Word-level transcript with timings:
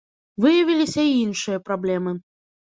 Выявіліся 0.45 1.03
і 1.09 1.11
іншыя 1.25 1.61
праблемы. 1.69 2.17